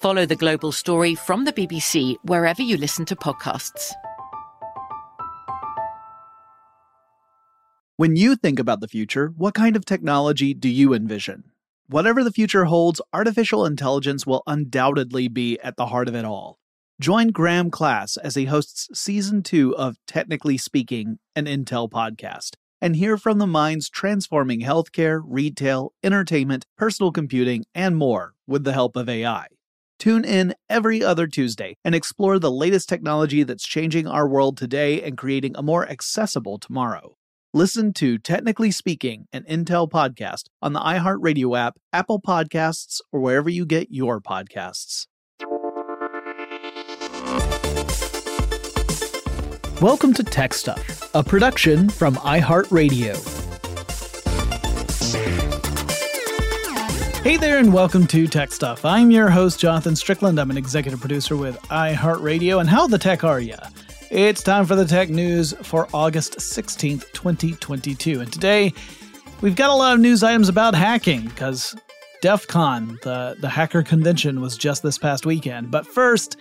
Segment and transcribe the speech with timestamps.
[0.00, 3.92] Follow the global story from the BBC wherever you listen to podcasts.
[7.96, 11.44] When you think about the future, what kind of technology do you envision?
[11.88, 16.58] Whatever the future holds, artificial intelligence will undoubtedly be at the heart of it all.
[17.00, 22.96] Join Graham Class as he hosts season two of Technically Speaking, an Intel podcast, and
[22.96, 28.94] hear from the minds transforming healthcare, retail, entertainment, personal computing, and more with the help
[28.94, 29.46] of AI.
[29.98, 35.02] Tune in every other Tuesday and explore the latest technology that's changing our world today
[35.02, 37.16] and creating a more accessible tomorrow.
[37.54, 43.48] Listen to Technically Speaking, an Intel podcast on the iHeartRadio app, Apple Podcasts, or wherever
[43.48, 45.06] you get your podcasts.
[49.80, 53.35] Welcome to Tech Stuff, a production from iHeartRadio.
[57.26, 58.84] Hey there, and welcome to Tech Stuff.
[58.84, 60.38] I'm your host, Jonathan Strickland.
[60.38, 62.60] I'm an executive producer with iHeartRadio.
[62.60, 63.56] And how the tech are you?
[64.12, 68.20] It's time for the tech news for August 16th, 2022.
[68.20, 68.72] And today,
[69.40, 71.74] we've got a lot of news items about hacking because
[72.22, 75.72] DEF CON, the, the hacker convention, was just this past weekend.
[75.72, 76.36] But first,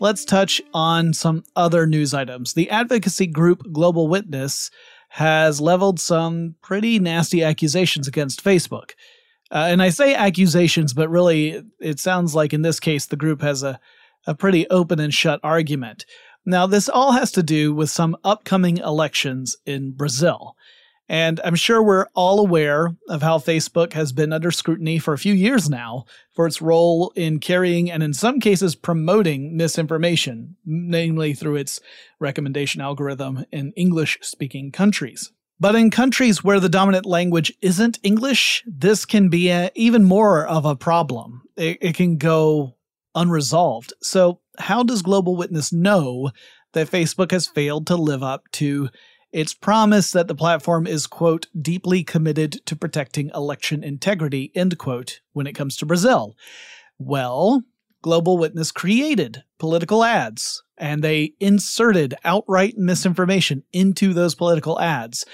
[0.00, 2.54] let's touch on some other news items.
[2.54, 4.72] The advocacy group Global Witness
[5.10, 8.94] has leveled some pretty nasty accusations against Facebook.
[9.50, 13.42] Uh, and I say accusations, but really it sounds like in this case the group
[13.42, 13.78] has a,
[14.26, 16.06] a pretty open and shut argument.
[16.46, 20.56] Now, this all has to do with some upcoming elections in Brazil.
[21.08, 25.18] And I'm sure we're all aware of how Facebook has been under scrutiny for a
[25.18, 31.34] few years now for its role in carrying and in some cases promoting misinformation, namely
[31.34, 31.80] through its
[32.20, 35.30] recommendation algorithm in English speaking countries.
[35.60, 40.46] But in countries where the dominant language isn't English, this can be a, even more
[40.46, 41.42] of a problem.
[41.56, 42.76] It, it can go
[43.14, 43.92] unresolved.
[44.02, 46.30] So, how does Global Witness know
[46.72, 48.88] that Facebook has failed to live up to
[49.32, 55.20] its promise that the platform is, quote, deeply committed to protecting election integrity, end quote,
[55.32, 56.36] when it comes to Brazil?
[56.98, 57.62] Well,
[58.04, 65.24] Global Witness created political ads and they inserted outright misinformation into those political ads.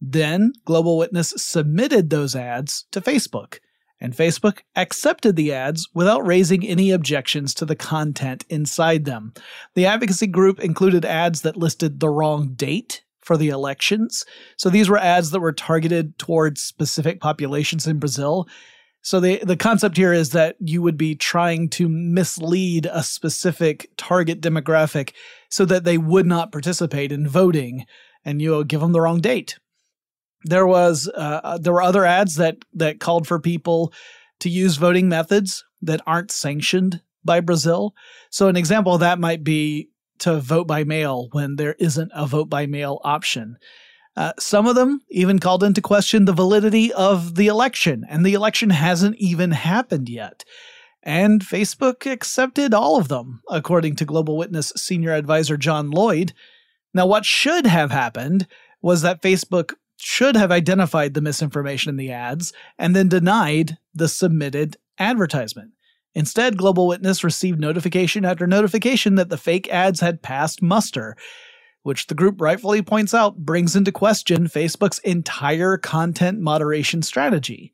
[0.00, 3.58] Then Global Witness submitted those ads to Facebook
[4.00, 9.34] and Facebook accepted the ads without raising any objections to the content inside them.
[9.74, 14.24] The advocacy group included ads that listed the wrong date for the elections.
[14.56, 18.48] So these were ads that were targeted towards specific populations in Brazil.
[19.06, 23.88] So the the concept here is that you would be trying to mislead a specific
[23.96, 25.12] target demographic
[25.48, 27.86] so that they would not participate in voting
[28.24, 29.60] and you give them the wrong date.
[30.42, 33.92] There was uh, uh, there were other ads that that called for people
[34.40, 37.94] to use voting methods that aren't sanctioned by Brazil.
[38.30, 39.88] So an example of that might be
[40.18, 43.56] to vote by mail when there isn't a vote by mail option.
[44.16, 48.34] Uh, some of them even called into question the validity of the election, and the
[48.34, 50.44] election hasn't even happened yet.
[51.02, 56.32] And Facebook accepted all of them, according to Global Witness senior advisor John Lloyd.
[56.94, 58.46] Now, what should have happened
[58.80, 64.08] was that Facebook should have identified the misinformation in the ads and then denied the
[64.08, 65.72] submitted advertisement.
[66.14, 71.16] Instead, Global Witness received notification after notification that the fake ads had passed muster,
[71.86, 77.72] which the group rightfully points out brings into question Facebook's entire content moderation strategy.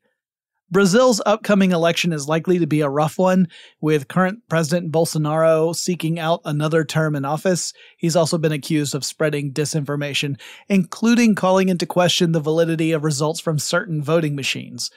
[0.69, 3.47] Brazil's upcoming election is likely to be a rough one,
[3.81, 7.73] with current President Bolsonaro seeking out another term in office.
[7.97, 10.39] He's also been accused of spreading disinformation,
[10.69, 14.91] including calling into question the validity of results from certain voting machines.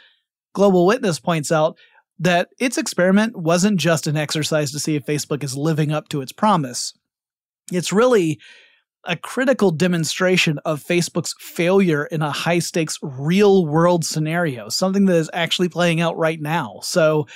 [0.52, 1.78] Global Witness points out
[2.18, 6.20] that its experiment wasn't just an exercise to see if Facebook is living up to
[6.20, 6.92] its promise.
[7.72, 8.38] It's really
[9.06, 15.17] a critical demonstration of Facebook's failure in a high stakes real world scenario, something that
[15.17, 16.81] is actually playing out right now.
[16.82, 17.26] So,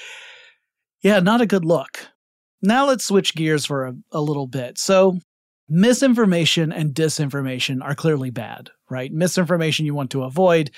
[1.02, 2.08] yeah, not a good look.
[2.62, 4.78] Now let's switch gears for a, a little bit.
[4.78, 5.18] So,
[5.68, 9.12] misinformation and disinformation are clearly bad, right?
[9.12, 10.70] Misinformation you want to avoid,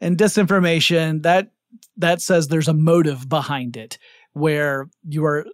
[0.00, 1.50] and disinformation that
[1.96, 3.98] that says there's a motive behind it
[4.32, 5.46] where you are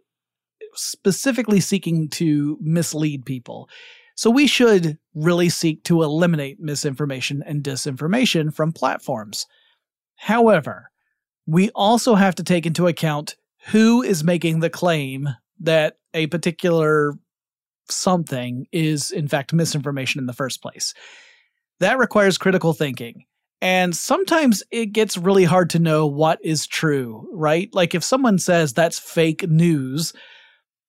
[0.75, 3.69] specifically seeking to mislead people.
[4.19, 9.47] So we should really seek to eliminate misinformation and disinformation from platforms.
[10.17, 10.91] However,
[11.47, 13.37] we also have to take into account
[13.69, 15.29] who is making the claim
[15.61, 17.15] that a particular
[17.89, 20.95] something is in fact misinformation in the first place.
[21.79, 23.25] That requires critical thinking.
[23.63, 27.73] And sometimes it gets really hard to know what is true, right?
[27.73, 30.13] Like if someone says that's fake news,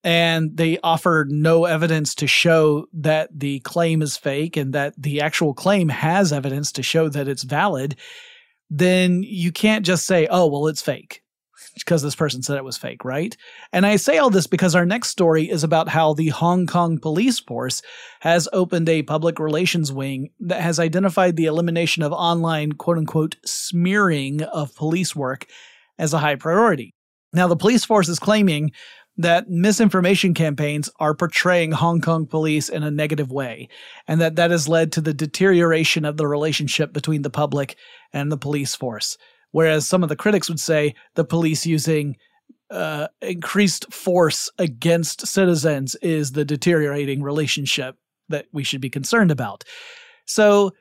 [0.04, 5.22] and they offer no evidence to show that the claim is fake and that the
[5.22, 7.96] actual claim has evidence to show that it's valid,
[8.70, 11.22] then you can't just say, oh, well, it's fake
[11.76, 13.36] because this person said it was fake, right?
[13.72, 16.98] And I say all this because our next story is about how the Hong Kong
[16.98, 17.82] police force
[18.22, 23.36] has opened a public relations wing that has identified the elimination of online quote unquote
[23.46, 25.46] smearing of police work
[25.98, 26.94] as a high priority.
[27.32, 28.72] Now, the police force is claiming
[29.20, 33.68] that misinformation campaigns are portraying Hong Kong police in a negative way,
[34.08, 37.76] and that that has led to the deterioration of the relationship between the public
[38.14, 39.18] and the police force.
[39.52, 42.16] Whereas some of the critics would say the police using
[42.72, 47.98] uh, increased force against citizens is the deteriorating relationship
[48.30, 49.66] that we should be concerned about.
[50.28, 50.72] So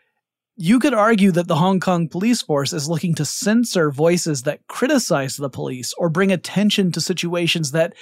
[0.56, 4.64] you could argue that the Hong Kong police force is looking to censor voices that
[4.68, 7.94] criticize the police or bring attention to situations that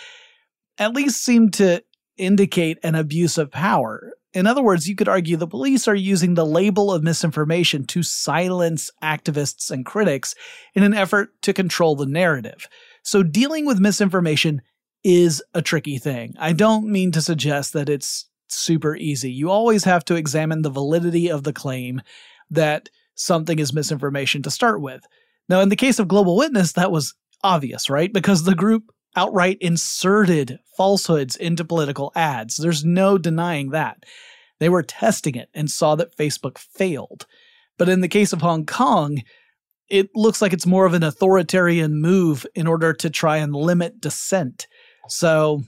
[0.79, 1.83] at least seem to
[2.17, 4.13] indicate an abuse of power.
[4.33, 8.03] In other words, you could argue the police are using the label of misinformation to
[8.03, 10.35] silence activists and critics
[10.75, 12.69] in an effort to control the narrative.
[13.03, 14.61] So dealing with misinformation
[15.05, 16.35] is a tricky thing.
[16.39, 19.31] I don't mean to suggest that it's super easy.
[19.31, 22.03] You always have to examine the validity of the claim
[22.51, 25.07] that something is misinformation to start with.
[25.49, 28.13] Now, in the case of Global Witness, that was obvious, right?
[28.13, 32.57] Because the group outright inserted falsehoods into political ads.
[32.57, 34.05] There's no denying that.
[34.59, 37.27] They were testing it and saw that Facebook failed.
[37.79, 39.23] But in the case of Hong Kong,
[39.89, 44.01] it looks like it's more of an authoritarian move in order to try and limit
[44.01, 44.67] dissent.
[45.09, 45.63] So,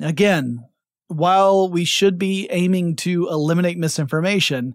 [0.00, 0.64] again,
[1.08, 4.74] while we should be aiming to eliminate misinformation,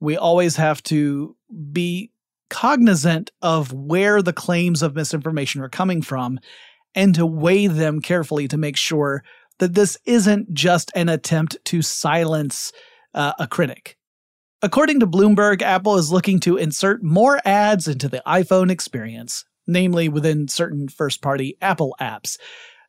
[0.00, 1.36] we always have to
[1.72, 2.10] be
[2.48, 6.38] cognizant of where the claims of misinformation are coming from
[6.96, 9.22] and to weigh them carefully to make sure
[9.58, 12.72] that this isn't just an attempt to silence
[13.14, 13.96] uh, a critic.
[14.62, 20.08] According to Bloomberg, Apple is looking to insert more ads into the iPhone experience, namely
[20.08, 22.38] within certain first party Apple apps.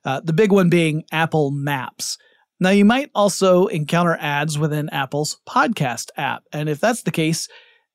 [0.06, 2.18] Uh, the big one being Apple Maps.
[2.60, 6.44] Now, you might also encounter ads within Apple's podcast app.
[6.52, 7.48] And if that's the case,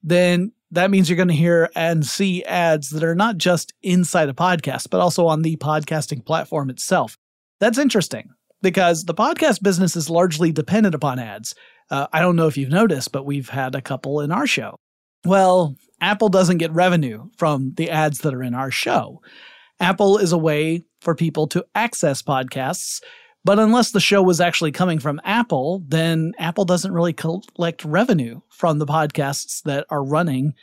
[0.03, 4.29] then that means you're going to hear and see ads that are not just inside
[4.29, 7.17] a podcast, but also on the podcasting platform itself.
[7.61, 8.31] That's interesting
[8.63, 11.55] because the podcast business is largely dependent upon ads.
[11.91, 14.77] Uh, I don't know if you've noticed, but we've had a couple in our show.
[15.27, 19.21] Well, Apple doesn't get revenue from the ads that are in our show.
[19.79, 23.01] Apple is a way for people to access podcasts
[23.45, 28.41] but unless the show was actually coming from Apple, then Apple doesn't really collect revenue
[28.49, 30.55] from the podcasts that are running,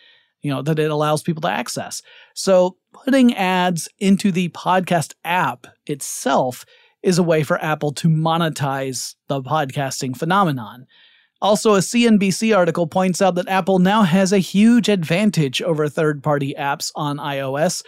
[0.42, 2.02] you know, that it allows people to access.
[2.34, 6.66] So putting ads into the podcast app itself
[7.04, 10.86] is a way for Apple to monetize the podcasting phenomenon.
[11.42, 16.22] Also, a CNBC article points out that Apple now has a huge advantage over third
[16.22, 17.84] party apps on iOS.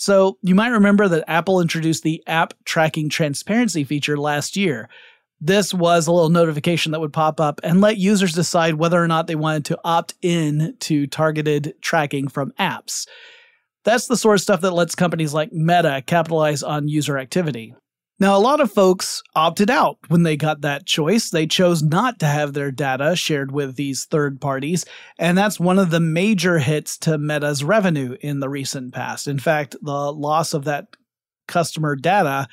[0.00, 4.88] So, you might remember that Apple introduced the app tracking transparency feature last year.
[5.42, 9.06] This was a little notification that would pop up and let users decide whether or
[9.06, 13.06] not they wanted to opt in to targeted tracking from apps.
[13.84, 17.74] That's the sort of stuff that lets companies like Meta capitalize on user activity.
[18.20, 21.30] Now, a lot of folks opted out when they got that choice.
[21.30, 24.84] They chose not to have their data shared with these third parties,
[25.18, 29.26] and that's one of the major hits to Meta's revenue in the recent past.
[29.26, 30.88] In fact, the loss of that
[31.48, 32.46] customer data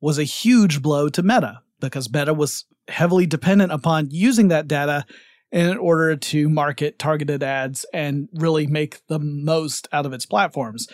[0.00, 5.06] was a huge blow to Meta because Meta was heavily dependent upon using that data
[5.52, 10.88] in order to market targeted ads and really make the most out of its platforms.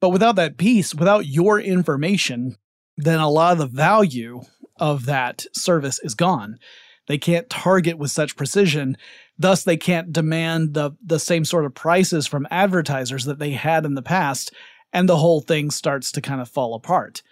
[0.00, 2.56] But without that piece, without your information,
[2.98, 4.42] then a lot of the value
[4.76, 6.58] of that service is gone.
[7.06, 8.96] They can't target with such precision.
[9.38, 13.86] Thus, they can't demand the, the same sort of prices from advertisers that they had
[13.86, 14.52] in the past,
[14.92, 17.22] and the whole thing starts to kind of fall apart.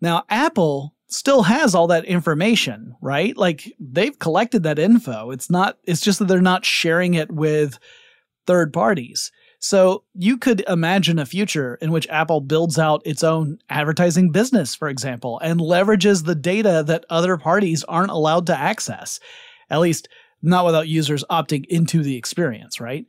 [0.00, 3.36] Now, Apple still has all that information, right?
[3.36, 5.30] Like they've collected that info.
[5.30, 7.78] It's not, it's just that they're not sharing it with
[8.46, 9.30] third parties.
[9.60, 14.74] So you could imagine a future in which Apple builds out its own advertising business,
[14.74, 19.20] for example, and leverages the data that other parties aren't allowed to access.
[19.68, 20.08] At least
[20.42, 23.04] not without users opting into the experience, right?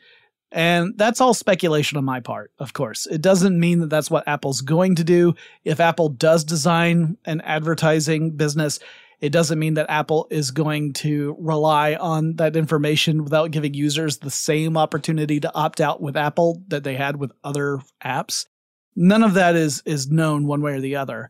[0.52, 3.08] And that's all speculation on my part, of course.
[3.08, 5.34] It doesn't mean that that's what Apple's going to do.
[5.64, 8.80] If Apple does design an advertising business,
[9.22, 14.18] it doesn't mean that Apple is going to rely on that information without giving users
[14.18, 18.48] the same opportunity to opt out with Apple that they had with other apps.
[18.96, 21.30] None of that is is known one way or the other.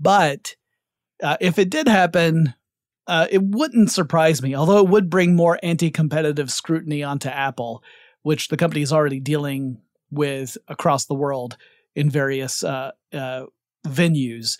[0.00, 0.56] But
[1.22, 2.54] uh, if it did happen,
[3.06, 7.82] uh, it wouldn't surprise me, although it would bring more anti-competitive scrutiny onto Apple,
[8.22, 11.58] which the company is already dealing with across the world
[11.94, 13.44] in various uh, uh
[13.86, 14.56] venues.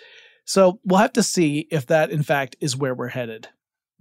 [0.47, 3.49] So we'll have to see if that, in fact, is where we're headed.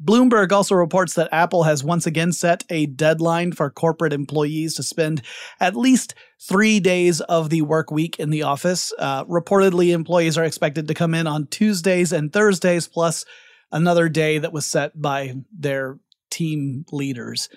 [0.04, 4.84] Bloomberg also reports that Apple has once again set a deadline for corporate employees to
[4.84, 5.22] spend
[5.60, 8.94] at least three days of the work week in the office.
[9.00, 13.25] Uh, reportedly, employees are expected to come in on Tuesdays and Thursdays, plus
[13.72, 15.98] another day that was set by their
[16.30, 17.50] team leaders.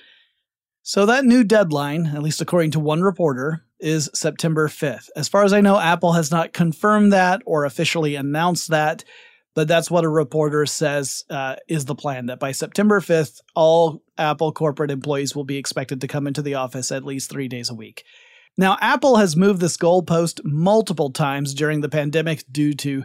[0.82, 5.08] So that new deadline, at least according to one reporter, is September 5th.
[5.16, 9.04] As far as I know, Apple has not confirmed that or officially announced that,
[9.54, 14.02] but that's what a reporter says uh, is the plan that by September 5th, all
[14.16, 17.70] Apple corporate employees will be expected to come into the office at least three days
[17.70, 18.04] a week.
[18.56, 23.04] Now, Apple has moved this goalpost multiple times during the pandemic due to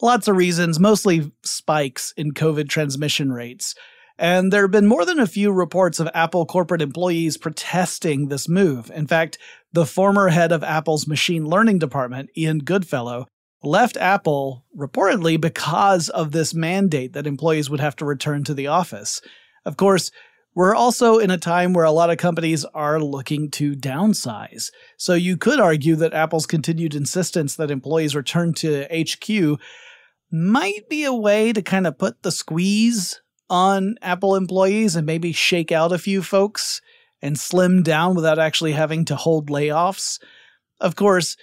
[0.00, 3.74] lots of reasons, mostly spikes in COVID transmission rates.
[4.18, 8.48] And there have been more than a few reports of Apple corporate employees protesting this
[8.48, 8.90] move.
[8.94, 9.36] In fact,
[9.72, 13.26] the former head of Apple's machine learning department, Ian Goodfellow,
[13.62, 18.68] left Apple reportedly because of this mandate that employees would have to return to the
[18.68, 19.20] office.
[19.66, 20.10] Of course,
[20.54, 24.70] we're also in a time where a lot of companies are looking to downsize.
[24.96, 29.60] So you could argue that Apple's continued insistence that employees return to HQ
[30.32, 35.32] might be a way to kind of put the squeeze on Apple employees and maybe
[35.32, 36.80] shake out a few folks
[37.22, 40.20] and slim down without actually having to hold layoffs.
[40.80, 41.36] Of course,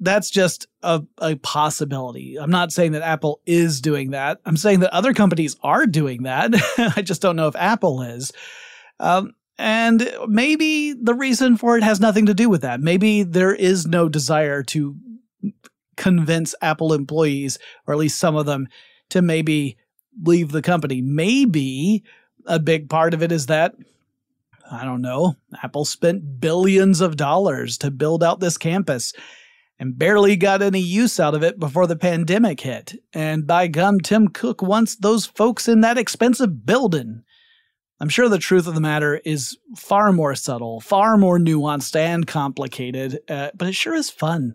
[0.00, 2.36] that's just a, a possibility.
[2.38, 4.40] I'm not saying that Apple is doing that.
[4.44, 6.52] I'm saying that other companies are doing that.
[6.96, 8.32] I just don't know if Apple is.
[9.00, 12.80] Um, and maybe the reason for it has nothing to do with that.
[12.80, 14.96] Maybe there is no desire to
[15.96, 18.68] convince Apple employees, or at least some of them,
[19.10, 19.76] to maybe
[20.22, 21.00] leave the company.
[21.00, 22.04] Maybe
[22.46, 23.74] a big part of it is that,
[24.70, 29.12] I don't know, Apple spent billions of dollars to build out this campus
[29.78, 32.94] and barely got any use out of it before the pandemic hit.
[33.12, 37.22] And by gum, Tim Cook wants those folks in that expensive building.
[38.00, 42.26] I'm sure the truth of the matter is far more subtle, far more nuanced and
[42.26, 44.54] complicated, uh, but it sure is fun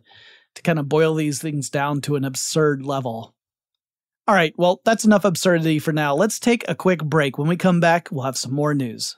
[0.55, 3.33] to kind of boil these things down to an absurd level.
[4.29, 6.13] All right, well, that's enough absurdity for now.
[6.13, 7.39] Let's take a quick break.
[7.39, 9.17] When we come back, we'll have some more news.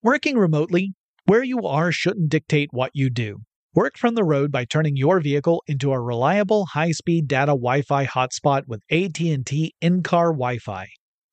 [0.00, 0.92] Working remotely,
[1.24, 3.38] where you are shouldn't dictate what you do.
[3.74, 8.68] Work from the road by turning your vehicle into a reliable high-speed data Wi-Fi hotspot
[8.68, 10.86] with AT&T in-car Wi-Fi.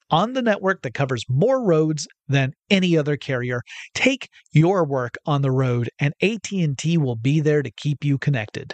[0.10, 3.62] On the network that covers more roads than any other carrier,
[3.94, 8.74] take your work on the road and AT&T will be there to keep you connected.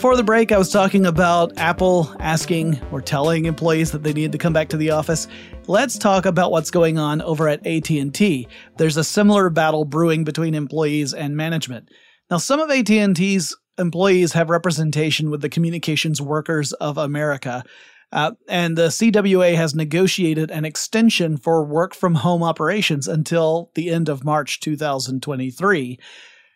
[0.00, 4.32] Before the break, I was talking about Apple asking or telling employees that they needed
[4.32, 5.28] to come back to the office.
[5.66, 8.48] Let's talk about what's going on over at AT&T.
[8.78, 11.90] There's a similar battle brewing between employees and management.
[12.30, 17.62] Now, some of AT&T's employees have representation with the Communications Workers of America.
[18.10, 23.90] Uh, and the CWA has negotiated an extension for work from home operations until the
[23.90, 25.98] end of March 2023.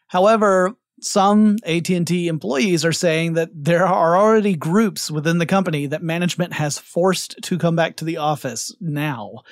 [0.06, 6.02] However, some AT&T employees are saying that there are already groups within the company that
[6.02, 9.42] management has forced to come back to the office now.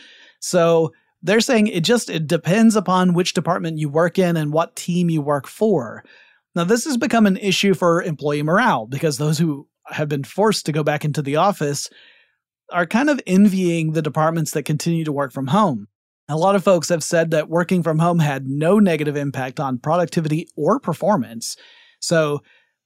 [0.40, 4.76] So they're saying it just it depends upon which department you work in and what
[4.76, 6.04] team you work for.
[6.54, 10.66] Now this has become an issue for employee morale because those who have been forced
[10.66, 11.88] to go back into the office
[12.72, 15.88] are kind of envying the departments that continue to work from home.
[16.32, 19.76] A lot of folks have said that working from home had no negative impact on
[19.76, 21.58] productivity or performance.
[22.00, 22.42] So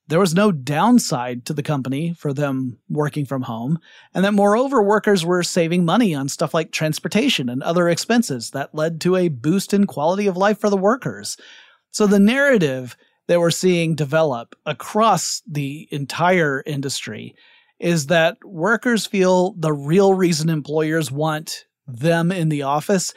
[0.09, 3.79] there was no downside to the company for them working from home,
[4.13, 8.75] and that moreover, workers were saving money on stuff like transportation and other expenses that
[8.75, 11.37] led to a boost in quality of life for the workers.
[11.93, 12.97] So the narrative
[13.29, 17.37] that we're seeing develop across the entire industry
[17.79, 23.15] is that workers feel the real reason employers want them in the office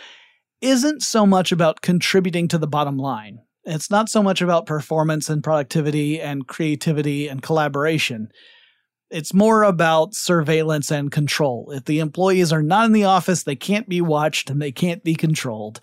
[0.61, 3.39] isn't so much about contributing to the bottom line.
[3.65, 8.31] It's not so much about performance and productivity and creativity and collaboration.
[9.09, 11.71] It's more about surveillance and control.
[11.71, 15.03] If the employees are not in the office, they can't be watched and they can't
[15.03, 15.81] be controlled.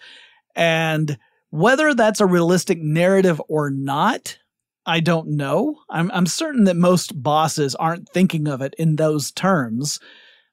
[0.55, 1.19] And
[1.51, 4.39] whether that's a realistic narrative or not,
[4.85, 5.77] I don't know.
[5.91, 9.99] I'm, I'm certain that most bosses aren't thinking of it in those terms.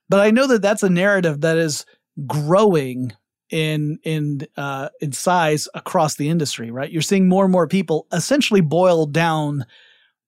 [0.09, 1.86] But I know that that's a narrative that is
[2.27, 3.13] growing
[3.53, 6.71] in in uh, in size across the industry.
[6.71, 9.65] Right, you're seeing more and more people essentially boil down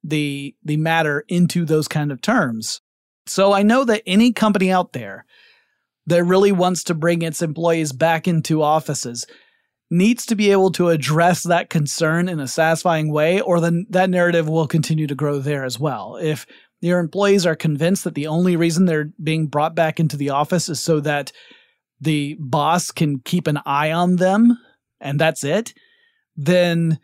[0.04, 2.82] the the matter into those kind of terms.
[3.26, 5.26] So I know that any company out there
[6.06, 9.26] that really wants to bring its employees back into offices
[9.90, 14.12] needs to be able to address that concern in a satisfying way, or then that
[14.12, 16.18] narrative will continue to grow there as well.
[16.22, 16.46] If
[16.82, 20.70] your employees are convinced that the only reason they're being brought back into the office
[20.70, 21.32] is so that
[22.02, 24.58] the boss can keep an eye on them
[25.00, 25.74] and that's it,
[26.36, 27.00] then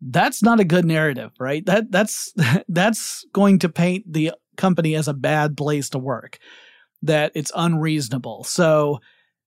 [0.00, 1.64] that's not a good narrative, right?
[1.66, 2.32] That that's
[2.68, 6.38] that's going to paint the company as a bad place to work.
[7.02, 8.44] That it's unreasonable.
[8.44, 9.00] So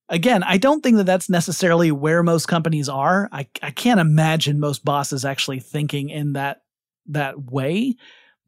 [0.08, 3.28] again, I don't think that that's necessarily where most companies are.
[3.32, 6.62] I, I can't imagine most bosses actually thinking in that
[7.06, 7.96] that way,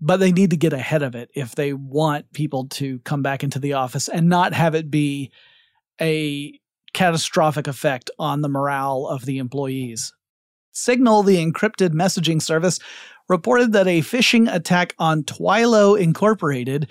[0.01, 3.43] but they need to get ahead of it if they want people to come back
[3.43, 5.31] into the office and not have it be
[6.01, 6.59] a
[6.93, 10.13] catastrophic effect on the morale of the employees.
[10.73, 12.79] Signal, the encrypted messaging service,
[13.29, 16.89] reported that a phishing attack on Twilio Incorporated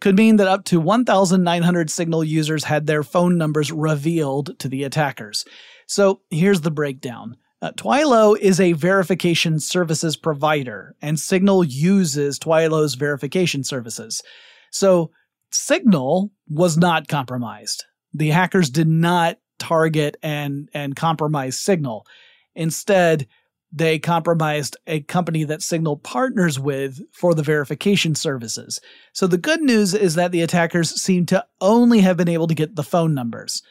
[0.00, 4.84] could mean that up to 1,900 Signal users had their phone numbers revealed to the
[4.84, 5.44] attackers.
[5.86, 7.36] So here's the breakdown.
[7.62, 14.22] Uh, Twilio is a verification services provider, and Signal uses Twilio's verification services.
[14.70, 15.10] So
[15.50, 17.84] Signal was not compromised.
[18.14, 22.06] The hackers did not target and and compromise Signal.
[22.54, 23.26] Instead,
[23.72, 28.80] they compromised a company that Signal partners with for the verification services.
[29.12, 32.54] So the good news is that the attackers seem to only have been able to
[32.54, 33.62] get the phone numbers.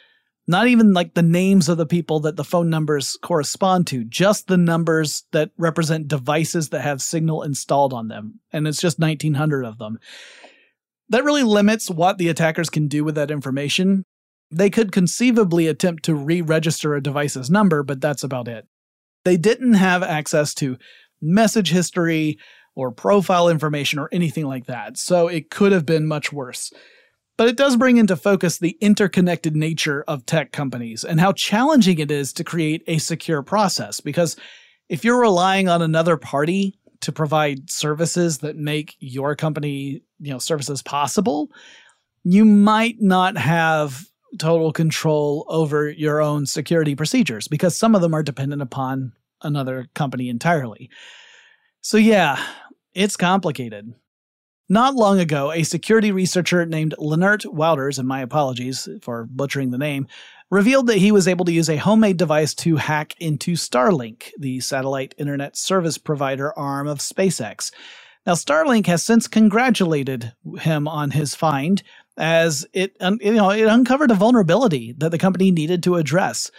[0.45, 4.47] Not even like the names of the people that the phone numbers correspond to, just
[4.47, 8.41] the numbers that represent devices that have Signal installed on them.
[8.51, 9.99] And it's just 1900 of them.
[11.08, 14.03] That really limits what the attackers can do with that information.
[14.56, 18.68] They could conceivably attempt to re register a device's number, but that's about it.
[19.26, 20.78] They didn't have access to
[21.22, 22.38] message history
[22.76, 26.72] or profile information or anything like that, so it could have been much worse.
[27.38, 32.00] But it does bring into focus the interconnected nature of tech companies and how challenging
[32.00, 34.00] it is to create a secure process.
[34.00, 34.36] Because
[34.88, 40.38] if you're relying on another party to provide services that make your company, you know,
[40.38, 41.50] services possible,
[42.24, 44.06] you might not have
[44.39, 49.88] total control over your own security procedures because some of them are dependent upon another
[49.96, 50.89] company entirely.
[51.82, 52.43] So, yeah,
[52.93, 53.93] it's complicated.
[54.69, 59.78] Not long ago, a security researcher named Lennart Wouters, and my apologies for butchering the
[59.78, 60.08] name,
[60.50, 64.62] revealed that he was able to use a homemade device to hack into Starlink, the
[64.62, 67.72] satellite internet service provider arm of SpaceX.
[68.26, 71.84] Now, Starlink has since congratulated him on his find,
[72.17, 76.52] as it you know it uncovered a vulnerability that the company needed to address.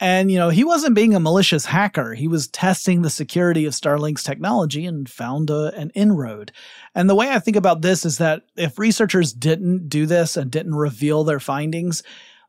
[0.00, 2.14] And you know, he wasn't being a malicious hacker.
[2.14, 6.52] He was testing the security of Starlink's technology and found a, an inroad.
[6.94, 10.50] And the way I think about this is that if researchers didn't do this and
[10.52, 12.04] didn't reveal their findings,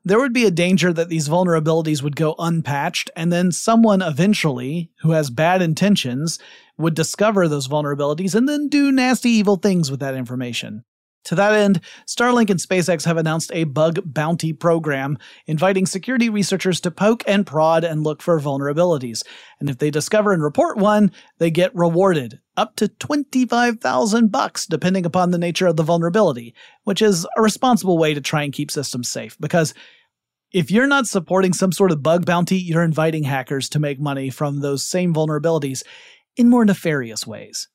[0.05, 4.91] there would be a danger that these vulnerabilities would go unpatched and then someone eventually
[5.01, 6.39] who has bad intentions
[6.77, 10.83] would discover those vulnerabilities and then do nasty evil things with that information.
[11.25, 16.79] To that end, Starlink and SpaceX have announced a bug bounty program, inviting security researchers
[16.81, 19.23] to poke and prod and look for vulnerabilities.
[19.59, 25.05] And if they discover and report one, they get rewarded up to 25,000 bucks depending
[25.05, 26.55] upon the nature of the vulnerability,
[26.85, 29.73] which is a responsible way to try and keep systems safe because
[30.51, 34.31] if you're not supporting some sort of bug bounty, you're inviting hackers to make money
[34.31, 35.83] from those same vulnerabilities
[36.37, 37.67] in more nefarious ways.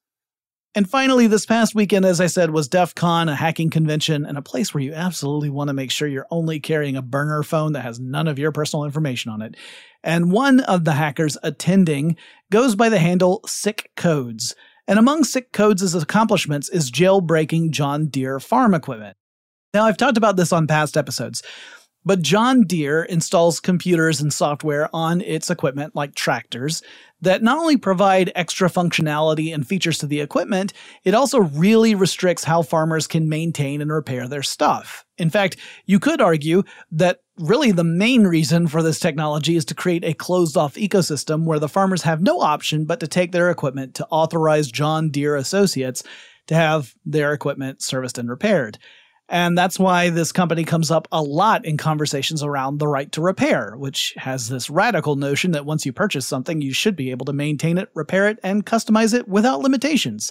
[0.76, 4.36] And finally, this past weekend, as I said, was DEF CON, a hacking convention, and
[4.36, 7.74] a place where you absolutely want to make sure you're only carrying a burner phone
[7.74, 9.56] that has none of your personal information on it.
[10.02, 12.16] And one of the hackers attending
[12.50, 14.56] goes by the handle Sick Codes.
[14.88, 19.16] And among Sick Codes' accomplishments is jailbreaking John Deere farm equipment.
[19.74, 21.42] Now, I've talked about this on past episodes.
[22.04, 26.82] But John Deere installs computers and software on its equipment, like tractors,
[27.22, 32.44] that not only provide extra functionality and features to the equipment, it also really restricts
[32.44, 35.04] how farmers can maintain and repair their stuff.
[35.16, 36.62] In fact, you could argue
[36.92, 41.44] that really the main reason for this technology is to create a closed off ecosystem
[41.44, 45.36] where the farmers have no option but to take their equipment to authorized John Deere
[45.36, 46.02] associates
[46.46, 48.78] to have their equipment serviced and repaired.
[49.28, 53.22] And that's why this company comes up a lot in conversations around the right to
[53.22, 57.24] repair, which has this radical notion that once you purchase something, you should be able
[57.26, 60.30] to maintain it, repair it, and customize it without limitations.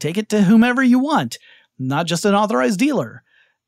[0.00, 1.38] Take it to whomever you want,
[1.78, 3.22] not just an authorized dealer.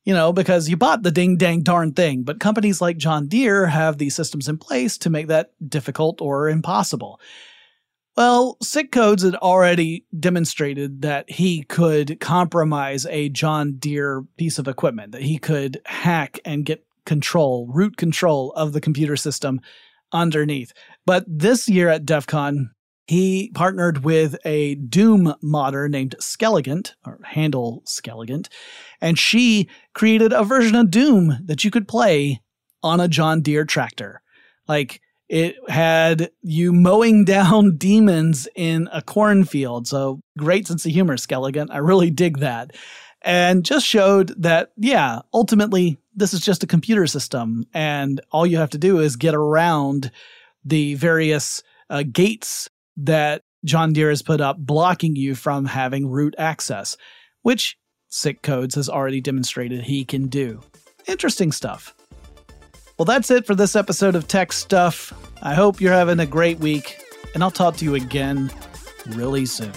[0.05, 3.66] You know, because you bought the ding dang darn thing, but companies like John Deere
[3.66, 7.21] have these systems in place to make that difficult or impossible.
[8.19, 14.67] Well, Sick Codes had already demonstrated that he could compromise a John Deere piece of
[14.67, 19.61] equipment, that he could hack and get control, root control of the computer system
[20.11, 20.73] underneath.
[21.07, 22.73] But this year at DEF CON,
[23.07, 28.49] he partnered with a Doom modder named Skelegant, or Handle Skelegant,
[29.01, 32.43] and she created a version of Doom that you could play
[32.83, 34.23] on a John Deere tractor.
[34.67, 39.87] Like, it had you mowing down demons in a cornfield.
[39.87, 41.69] So great sense of humor, Skelegant.
[41.71, 42.75] I really dig that.
[43.23, 47.67] And just showed that, yeah, ultimately, this is just a computer system.
[47.75, 50.11] And all you have to do is get around
[50.64, 56.35] the various uh, gates that John Deere has put up blocking you from having root
[56.38, 56.97] access,
[57.43, 57.77] which
[58.09, 60.61] Sick Codes has already demonstrated he can do.
[61.07, 61.95] Interesting stuff.
[62.99, 65.13] Well, that's it for this episode of Tech Stuff.
[65.41, 67.01] I hope you're having a great week,
[67.33, 68.51] and I'll talk to you again
[69.11, 69.71] really soon.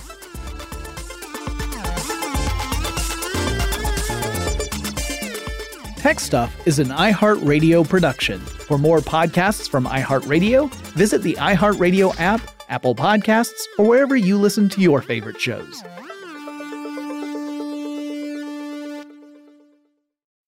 [5.97, 8.39] Tech Stuff is an iHeartRadio production.
[8.39, 14.67] For more podcasts from iHeartRadio, visit the iHeartRadio app, Apple Podcasts, or wherever you listen
[14.69, 15.83] to your favorite shows.